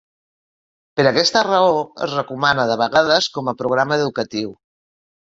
[0.99, 4.49] Per aquesta raó es recomana de vegades com a programa educatiu.